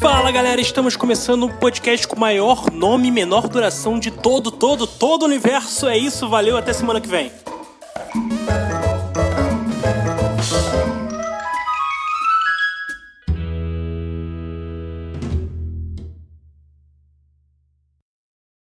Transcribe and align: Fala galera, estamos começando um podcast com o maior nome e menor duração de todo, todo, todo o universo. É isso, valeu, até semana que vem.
Fala 0.00 0.30
galera, 0.30 0.60
estamos 0.60 0.96
começando 0.96 1.44
um 1.44 1.48
podcast 1.48 2.06
com 2.06 2.16
o 2.16 2.20
maior 2.20 2.70
nome 2.70 3.08
e 3.08 3.10
menor 3.10 3.48
duração 3.48 3.98
de 3.98 4.10
todo, 4.10 4.50
todo, 4.50 4.86
todo 4.86 5.22
o 5.22 5.26
universo. 5.26 5.88
É 5.88 5.96
isso, 5.96 6.28
valeu, 6.28 6.56
até 6.56 6.72
semana 6.72 7.00
que 7.00 7.08
vem. 7.08 7.30